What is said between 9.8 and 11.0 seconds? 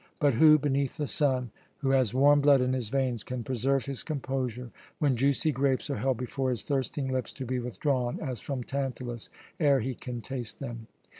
can taste them?